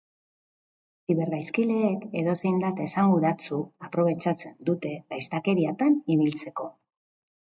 [1.09, 3.59] Zibergaizkileek edozein data esanguratsu
[3.89, 6.67] aprobetxatzen dute gaiztakeriatan ibiltzeko.